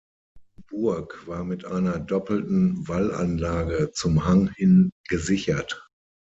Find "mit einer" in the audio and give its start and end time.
1.43-1.99